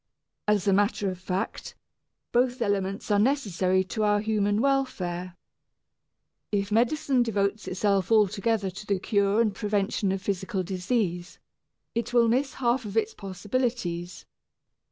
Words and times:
As 0.47 0.67
a 0.67 0.73
matter 0.73 1.11
of 1.11 1.19
fact, 1.19 1.75
both 2.31 2.59
elements 2.59 3.11
are 3.11 3.19
necessary 3.19 3.83
to 3.83 4.01
our 4.01 4.19
human 4.19 4.59
welfare. 4.59 5.35
If 6.51 6.71
medicine 6.71 7.21
devotes 7.21 7.67
itself 7.67 8.11
altogether 8.11 8.71
to 8.71 8.85
the 8.87 8.97
cure 8.97 9.39
and 9.39 9.53
prevention 9.53 10.11
of 10.11 10.19
physical 10.23 10.63
disease, 10.63 11.37
it 11.93 12.13
will 12.13 12.27
miss 12.27 12.55
half 12.55 12.83
of 12.83 12.97
its 12.97 13.13
possibilities. 13.13 14.25